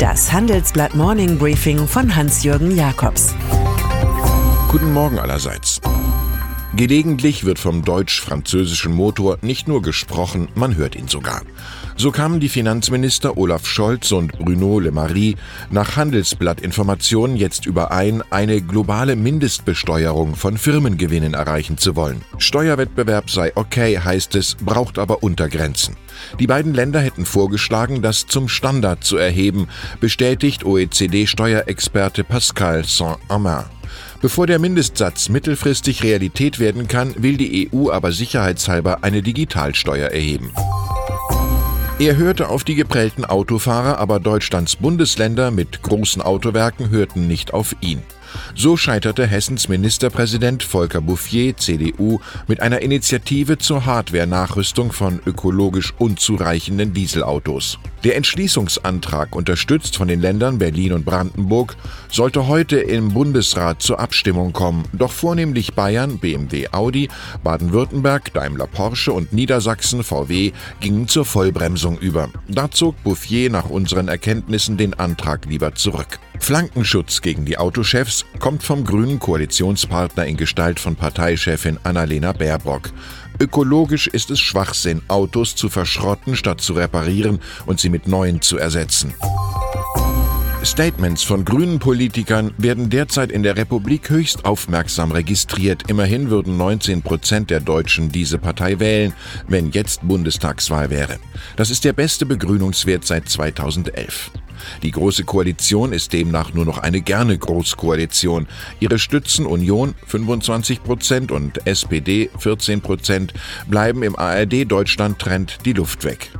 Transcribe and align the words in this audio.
Das 0.00 0.32
Handelsblatt 0.32 0.94
Morning 0.94 1.36
Briefing 1.36 1.86
von 1.86 2.16
Hans-Jürgen 2.16 2.74
Jakobs. 2.74 3.34
Guten 4.70 4.94
Morgen 4.94 5.18
allerseits. 5.18 5.79
Gelegentlich 6.76 7.44
wird 7.44 7.58
vom 7.58 7.84
deutsch-französischen 7.84 8.94
Motor 8.94 9.38
nicht 9.42 9.66
nur 9.66 9.82
gesprochen, 9.82 10.48
man 10.54 10.76
hört 10.76 10.94
ihn 10.94 11.08
sogar. 11.08 11.42
So 11.96 12.12
kamen 12.12 12.38
die 12.38 12.48
Finanzminister 12.48 13.36
Olaf 13.36 13.66
Scholz 13.66 14.12
und 14.12 14.38
Bruno 14.38 14.78
Le 14.78 14.92
Maire 14.92 15.34
nach 15.70 15.96
Handelsblattinformationen 15.96 17.36
jetzt 17.36 17.66
überein, 17.66 18.22
eine 18.30 18.62
globale 18.62 19.16
Mindestbesteuerung 19.16 20.36
von 20.36 20.56
Firmengewinnen 20.56 21.34
erreichen 21.34 21.76
zu 21.76 21.96
wollen. 21.96 22.22
Steuerwettbewerb 22.38 23.30
sei 23.30 23.50
okay, 23.56 23.98
heißt 23.98 24.36
es, 24.36 24.54
braucht 24.54 25.00
aber 25.00 25.24
Untergrenzen. 25.24 25.96
Die 26.38 26.46
beiden 26.46 26.72
Länder 26.72 27.00
hätten 27.00 27.26
vorgeschlagen, 27.26 28.00
das 28.00 28.28
zum 28.28 28.48
Standard 28.48 29.02
zu 29.02 29.16
erheben, 29.16 29.66
bestätigt 29.98 30.64
OECD-Steuerexperte 30.64 32.22
Pascal 32.22 32.84
Saint-Amand. 32.84 33.66
Bevor 34.20 34.46
der 34.46 34.58
Mindestsatz 34.58 35.30
mittelfristig 35.30 36.02
Realität 36.02 36.58
werden 36.58 36.88
kann, 36.88 37.14
will 37.22 37.38
die 37.38 37.70
EU 37.72 37.90
aber 37.90 38.12
sicherheitshalber 38.12 39.02
eine 39.02 39.22
Digitalsteuer 39.22 40.08
erheben. 40.08 40.52
Er 41.98 42.16
hörte 42.16 42.48
auf 42.48 42.62
die 42.62 42.74
geprellten 42.74 43.24
Autofahrer, 43.24 43.98
aber 43.98 44.20
Deutschlands 44.20 44.76
Bundesländer 44.76 45.50
mit 45.50 45.82
großen 45.82 46.20
Autowerken 46.20 46.90
hörten 46.90 47.26
nicht 47.28 47.54
auf 47.54 47.74
ihn. 47.80 48.02
So 48.54 48.76
scheiterte 48.76 49.26
Hessens 49.26 49.68
Ministerpräsident 49.68 50.62
Volker 50.62 51.00
Bouffier, 51.00 51.56
CDU, 51.56 52.20
mit 52.46 52.60
einer 52.60 52.80
Initiative 52.80 53.58
zur 53.58 53.86
Hardware-Nachrüstung 53.86 54.92
von 54.92 55.20
ökologisch 55.26 55.94
unzureichenden 55.98 56.92
Dieselautos. 56.92 57.78
Der 58.02 58.16
Entschließungsantrag, 58.16 59.36
unterstützt 59.36 59.96
von 59.96 60.08
den 60.08 60.20
Ländern 60.20 60.58
Berlin 60.58 60.92
und 60.92 61.04
Brandenburg, 61.04 61.76
sollte 62.10 62.46
heute 62.46 62.78
im 62.78 63.12
Bundesrat 63.12 63.82
zur 63.82 64.00
Abstimmung 64.00 64.54
kommen, 64.54 64.84
doch 64.94 65.12
vornehmlich 65.12 65.74
Bayern, 65.74 66.18
BMW, 66.18 66.68
Audi, 66.72 67.08
Baden-Württemberg, 67.44 68.32
Daimler, 68.32 68.66
Porsche 68.66 69.12
und 69.12 69.34
Niedersachsen, 69.34 70.02
VW, 70.02 70.52
gingen 70.80 71.08
zur 71.08 71.26
Vollbremsung 71.26 71.98
über. 71.98 72.30
Da 72.48 72.70
zog 72.70 73.02
Bouffier 73.02 73.50
nach 73.50 73.68
unseren 73.68 74.08
Erkenntnissen 74.08 74.78
den 74.78 74.94
Antrag 74.94 75.44
lieber 75.44 75.74
zurück. 75.74 76.18
Flankenschutz 76.50 77.20
gegen 77.20 77.44
die 77.44 77.58
Autochefs 77.58 78.24
kommt 78.40 78.64
vom 78.64 78.82
grünen 78.82 79.20
Koalitionspartner 79.20 80.26
in 80.26 80.36
Gestalt 80.36 80.80
von 80.80 80.96
Parteichefin 80.96 81.78
Annalena 81.84 82.32
Baerbock. 82.32 82.90
Ökologisch 83.38 84.08
ist 84.08 84.32
es 84.32 84.40
Schwachsinn, 84.40 85.00
Autos 85.06 85.54
zu 85.54 85.68
verschrotten, 85.68 86.34
statt 86.34 86.60
zu 86.60 86.72
reparieren 86.72 87.38
und 87.66 87.78
sie 87.78 87.88
mit 87.88 88.08
neuen 88.08 88.42
zu 88.42 88.58
ersetzen. 88.58 89.14
Statements 90.64 91.22
von 91.22 91.44
grünen 91.44 91.78
Politikern 91.78 92.52
werden 92.58 92.90
derzeit 92.90 93.30
in 93.30 93.44
der 93.44 93.56
Republik 93.56 94.10
höchst 94.10 94.44
aufmerksam 94.44 95.12
registriert. 95.12 95.84
Immerhin 95.88 96.30
würden 96.30 96.56
19 96.56 97.02
Prozent 97.02 97.50
der 97.50 97.60
Deutschen 97.60 98.10
diese 98.10 98.38
Partei 98.38 98.80
wählen, 98.80 99.12
wenn 99.46 99.70
jetzt 99.70 100.00
Bundestagswahl 100.02 100.90
wäre. 100.90 101.20
Das 101.54 101.70
ist 101.70 101.84
der 101.84 101.92
beste 101.92 102.26
Begrünungswert 102.26 103.06
seit 103.06 103.28
2011. 103.28 104.32
Die 104.82 104.90
Große 104.90 105.24
Koalition 105.24 105.92
ist 105.92 106.12
demnach 106.12 106.54
nur 106.54 106.64
noch 106.64 106.78
eine 106.78 107.00
gerne 107.00 107.36
Großkoalition. 107.36 108.46
Ihre 108.80 108.98
Stützen 108.98 109.46
Union 109.46 109.94
25 110.06 110.82
Prozent 110.82 111.32
und 111.32 111.66
SPD 111.66 112.30
14 112.38 112.80
Prozent 112.80 113.34
bleiben 113.68 114.02
im 114.02 114.16
ARD-Deutschland-Trend 114.16 115.58
die 115.64 115.72
Luft 115.72 116.04
weg. 116.04 116.30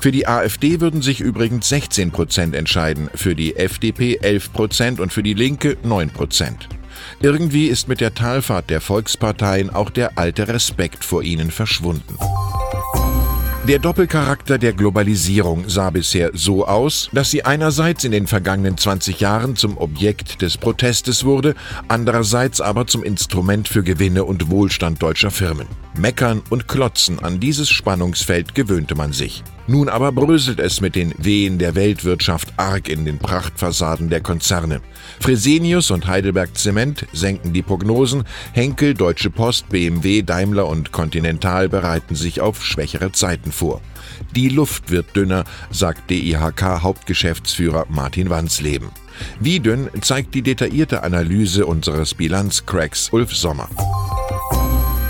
Für 0.00 0.12
die 0.12 0.28
AfD 0.28 0.80
würden 0.80 1.02
sich 1.02 1.20
übrigens 1.20 1.68
16 1.68 2.12
Prozent 2.12 2.54
entscheiden, 2.54 3.08
für 3.14 3.34
die 3.34 3.56
FDP 3.56 4.18
11 4.20 4.52
Prozent 4.52 5.00
und 5.00 5.12
für 5.12 5.22
die 5.22 5.34
Linke 5.34 5.76
9 5.82 6.10
Prozent. 6.10 6.68
Irgendwie 7.20 7.66
ist 7.66 7.88
mit 7.88 8.00
der 8.00 8.14
Talfahrt 8.14 8.70
der 8.70 8.80
Volksparteien 8.80 9.70
auch 9.70 9.90
der 9.90 10.18
alte 10.18 10.48
Respekt 10.48 11.04
vor 11.04 11.22
ihnen 11.22 11.50
verschwunden. 11.50 12.16
Der 13.68 13.80
Doppelcharakter 13.80 14.58
der 14.58 14.74
Globalisierung 14.74 15.68
sah 15.68 15.90
bisher 15.90 16.30
so 16.34 16.68
aus, 16.68 17.10
dass 17.12 17.32
sie 17.32 17.44
einerseits 17.44 18.04
in 18.04 18.12
den 18.12 18.28
vergangenen 18.28 18.78
20 18.78 19.18
Jahren 19.18 19.56
zum 19.56 19.76
Objekt 19.76 20.40
des 20.40 20.56
Protestes 20.56 21.24
wurde, 21.24 21.56
andererseits 21.88 22.60
aber 22.60 22.86
zum 22.86 23.02
Instrument 23.02 23.66
für 23.66 23.82
Gewinne 23.82 24.22
und 24.22 24.52
Wohlstand 24.52 25.02
deutscher 25.02 25.32
Firmen. 25.32 25.66
Meckern 25.98 26.42
und 26.48 26.68
Klotzen 26.68 27.18
an 27.18 27.40
dieses 27.40 27.68
Spannungsfeld 27.68 28.54
gewöhnte 28.54 28.94
man 28.94 29.12
sich. 29.12 29.42
Nun 29.68 29.88
aber 29.88 30.12
bröselt 30.12 30.60
es 30.60 30.80
mit 30.80 30.94
den 30.94 31.12
Wehen 31.18 31.58
der 31.58 31.74
Weltwirtschaft 31.74 32.54
arg 32.56 32.88
in 32.88 33.04
den 33.04 33.18
Prachtfassaden 33.18 34.10
der 34.10 34.20
Konzerne. 34.20 34.80
Fresenius 35.18 35.90
und 35.90 36.06
Heidelberg 36.06 36.56
Zement 36.56 37.06
senken 37.12 37.52
die 37.52 37.62
Prognosen, 37.62 38.24
Henkel, 38.52 38.94
Deutsche 38.94 39.30
Post, 39.30 39.68
BMW, 39.68 40.22
Daimler 40.22 40.68
und 40.68 40.92
Continental 40.92 41.68
bereiten 41.68 42.14
sich 42.14 42.40
auf 42.40 42.64
schwächere 42.64 43.10
Zeiten 43.10 43.50
vor. 43.50 43.80
Die 44.36 44.48
Luft 44.48 44.90
wird 44.90 45.16
dünner, 45.16 45.44
sagt 45.70 46.10
DIHK-Hauptgeschäftsführer 46.10 47.86
Martin 47.88 48.30
Wansleben. 48.30 48.90
Wie 49.40 49.60
dünn 49.60 49.88
zeigt 50.00 50.34
die 50.34 50.42
detaillierte 50.42 51.02
Analyse 51.02 51.66
unseres 51.66 52.14
Bilanzcracks 52.14 53.08
Ulf 53.12 53.34
Sommer. 53.34 53.68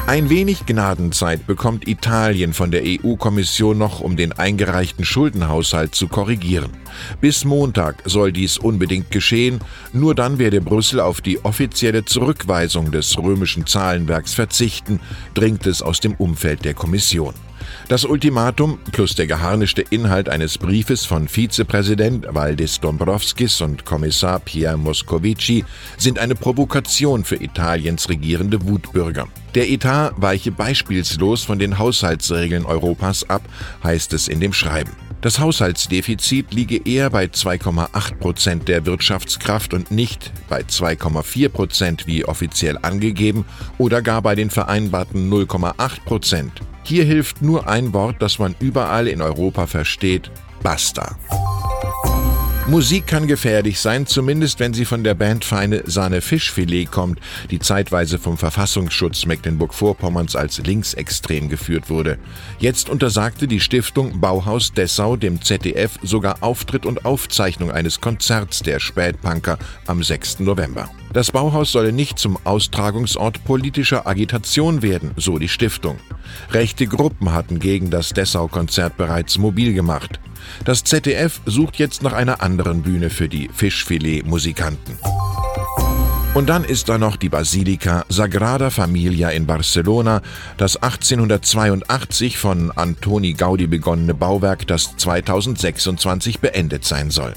Ein 0.07 0.31
wenig 0.31 0.67
Gnadenzeit 0.67 1.49
bekommt 1.49 1.89
Italien 1.89 2.53
von 2.53 2.71
der 2.71 2.83
EU-Kommission 2.85 3.77
noch, 3.77 3.99
um 3.99 4.17
den 4.17 4.31
eingereichten 4.31 5.05
Schuldenhaushalt 5.05 5.97
zu 5.97 6.07
korrigieren. 6.07 6.71
Bis 7.21 7.45
Montag 7.45 7.97
soll 8.05 8.31
dies 8.31 8.57
unbedingt 8.57 9.11
geschehen, 9.11 9.59
nur 9.93 10.15
dann 10.15 10.39
werde 10.39 10.61
Brüssel 10.61 11.01
auf 11.01 11.21
die 11.21 11.45
offizielle 11.45 12.05
Zurückweisung 12.05 12.93
des 12.93 13.19
römischen 13.19 13.67
Zahlenwerks 13.67 14.33
verzichten, 14.33 15.01
dringt 15.35 15.67
es 15.67 15.83
aus 15.83 15.99
dem 15.99 16.15
Umfeld 16.15 16.65
der 16.65 16.75
Kommission. 16.75 17.35
Das 17.89 18.05
Ultimatum 18.05 18.79
plus 18.93 19.15
der 19.15 19.27
geharnischte 19.27 19.83
Inhalt 19.91 20.29
eines 20.29 20.59
Briefes 20.59 21.05
von 21.05 21.29
Vizepräsident 21.29 22.27
Valdis 22.29 22.81
Dombrovskis 22.81 23.61
und 23.61 23.85
Kommissar 23.85 24.41
Pierre 24.41 24.77
Moscovici 24.77 25.65
sind 25.97 26.19
eine 26.19 26.35
Provokation 26.35 27.25
für 27.25 27.37
Italiens 27.37 28.09
regierende 28.09 28.67
Wutbürger. 28.67 29.29
Der 29.55 29.71
Etat 29.71 30.13
weiche 30.17 30.53
beispielslos 30.53 31.45
von 31.45 31.59
den 31.59 31.79
Haushaltsregeln 31.79 32.67
Europas 32.67 33.29
ab, 33.31 33.43
heißt 33.83 34.13
es 34.13 34.29
in 34.29 34.41
dem 34.41 34.53
Schreiben. 34.53 34.93
Das 35.23 35.41
Haushaltsdefizit 35.41 36.53
liege 36.53 36.77
eher 36.85 37.11
bei 37.11 37.25
2,8 37.25 38.17
Prozent 38.19 38.69
der 38.69 38.85
Wirtschaftskraft 38.85 39.75
und 39.75 39.91
nicht 39.91 40.31
bei 40.49 40.61
2,4 40.61 41.49
Prozent 41.49 42.07
wie 42.07 42.25
offiziell 42.25 42.79
angegeben 42.83 43.45
oder 43.79 44.03
gar 44.03 44.23
bei 44.23 44.35
den 44.35 44.51
vereinbarten 44.51 45.33
0,8 45.33 46.05
Prozent. 46.05 46.53
Hier 46.87 47.03
hilft 47.03 47.43
nur 47.43 47.67
ein 47.67 47.93
Wort, 47.93 48.23
das 48.23 48.39
man 48.39 48.55
überall 48.61 49.09
in 49.09 49.21
Europa 49.21 49.67
versteht, 49.67 50.31
basta. 50.63 51.17
Musik 52.69 53.07
kann 53.07 53.29
gefährlich 53.29 53.79
sein, 53.79 54.07
zumindest 54.07 54.59
wenn 54.59 54.75
sie 54.75 54.87
von 54.87 55.05
der 55.05 55.15
Band 55.15 55.45
Feine 55.45 55.85
Sahne 55.87 56.21
Fischfilet 56.21 56.91
kommt, 56.91 57.21
die 57.49 57.61
zeitweise 57.61 58.19
vom 58.19 58.37
Verfassungsschutz 58.37 59.25
Mecklenburg-Vorpommerns 59.25 60.35
als 60.35 60.59
linksextrem 60.59 61.49
geführt 61.49 61.89
wurde. 61.91 62.19
Jetzt 62.59 62.91
untersagte 62.91 63.47
die 63.47 63.61
Stiftung 63.61 64.21
Bauhaus 64.21 64.73
Dessau 64.73 65.15
dem 65.15 65.41
ZDF 65.43 65.93
sogar 66.03 66.43
Auftritt 66.43 66.87
und 66.87 67.05
Aufzeichnung 67.05 67.71
eines 67.71 68.01
Konzerts 68.01 68.65
der 68.65 68.81
Spätpunker 68.81 69.59
am 69.87 70.03
6. 70.03 70.41
November. 70.41 70.91
Das 71.13 71.31
Bauhaus 71.31 71.71
solle 71.71 71.93
nicht 71.93 72.19
zum 72.19 72.37
Austragungsort 72.43 73.45
politischer 73.45 74.09
Agitation 74.09 74.83
werden, 74.83 75.13
so 75.17 75.39
die 75.39 75.49
Stiftung. 75.49 75.99
Rechte 76.51 76.89
Gruppen 76.89 77.33
hatten 77.33 77.61
gegen 77.61 77.91
das 77.91 78.09
Dessau-Konzert 78.11 78.97
bereits 78.97 79.39
mobil 79.39 79.73
gemacht. 79.73 80.19
Das 80.65 80.85
ZDF 80.85 81.41
sucht 81.47 81.77
jetzt 81.77 82.03
nach 82.03 82.13
einer 82.13 82.43
anderen 82.43 82.83
Bühne 82.83 83.11
für 83.11 83.29
die 83.29 83.49
Fischfilet-Musikanten. 83.53 84.99
Und 86.35 86.51
dann 86.51 86.65
ist 86.65 86.91
da 86.91 86.99
noch 86.99 87.17
die 87.17 87.31
Basilika 87.31 88.05
Sagrada 88.11 88.69
Familia 88.69 89.31
in 89.31 89.47
Barcelona, 89.47 90.21
das 90.59 90.77
1882 90.77 92.37
von 92.37 92.71
Antoni 92.73 93.33
Gaudi 93.33 93.67
begonnene 93.67 94.13
Bauwerk, 94.13 94.67
das 94.67 94.97
2026 94.99 96.41
beendet 96.41 96.85
sein 96.85 97.11
soll. 97.11 97.33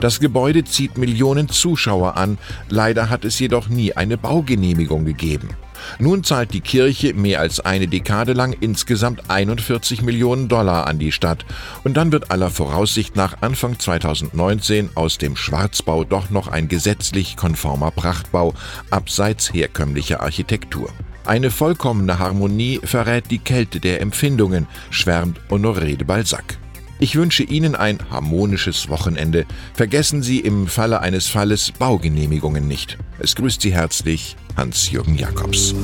Das 0.00 0.18
Gebäude 0.18 0.64
zieht 0.64 0.98
Millionen 0.98 1.48
Zuschauer 1.48 2.16
an, 2.16 2.38
leider 2.68 3.10
hat 3.10 3.24
es 3.24 3.38
jedoch 3.38 3.68
nie 3.68 3.92
eine 3.92 4.18
Baugenehmigung 4.18 5.04
gegeben. 5.04 5.50
Nun 5.98 6.24
zahlt 6.24 6.52
die 6.52 6.60
Kirche 6.60 7.14
mehr 7.14 7.40
als 7.40 7.60
eine 7.60 7.88
Dekade 7.88 8.32
lang 8.32 8.54
insgesamt 8.60 9.30
41 9.30 10.02
Millionen 10.02 10.48
Dollar 10.48 10.86
an 10.86 10.98
die 10.98 11.12
Stadt 11.12 11.44
und 11.84 11.96
dann 11.96 12.12
wird 12.12 12.30
aller 12.30 12.50
Voraussicht 12.50 13.16
nach 13.16 13.42
Anfang 13.42 13.78
2019 13.78 14.90
aus 14.94 15.18
dem 15.18 15.36
Schwarzbau 15.36 16.04
doch 16.04 16.30
noch 16.30 16.48
ein 16.48 16.68
gesetzlich 16.68 17.36
konformer 17.36 17.90
Prachtbau 17.90 18.54
abseits 18.90 19.52
herkömmlicher 19.52 20.20
Architektur. 20.20 20.90
Eine 21.24 21.50
vollkommene 21.50 22.18
Harmonie 22.18 22.80
verrät 22.84 23.30
die 23.30 23.38
Kälte 23.38 23.80
der 23.80 24.00
Empfindungen, 24.00 24.68
schwärmt 24.90 25.40
Honoré 25.50 25.96
de 25.96 26.04
Balzac. 26.04 26.58
Ich 26.98 27.16
wünsche 27.16 27.42
Ihnen 27.42 27.74
ein 27.74 27.98
harmonisches 28.10 28.88
Wochenende. 28.88 29.44
Vergessen 29.74 30.22
Sie 30.22 30.40
im 30.40 30.66
Falle 30.66 31.00
eines 31.00 31.26
Falles 31.28 31.72
Baugenehmigungen 31.72 32.66
nicht. 32.66 32.96
Es 33.18 33.36
grüßt 33.36 33.60
Sie 33.60 33.74
herzlich 33.74 34.36
Hans-Jürgen 34.56 35.16
Jakobs. 35.16 35.74